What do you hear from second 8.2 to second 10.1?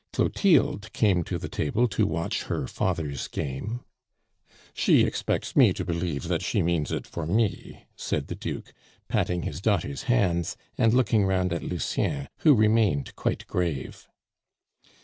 the Duke, patting his daughter's